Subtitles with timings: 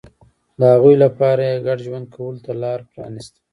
[0.59, 3.39] د هغوی لپاره یې ګډ ژوند کولو ته لار پرانېسته